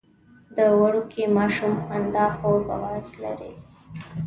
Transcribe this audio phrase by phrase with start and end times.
[0.55, 3.53] د وړوکي ماشوم خندا خوږ اواز لري.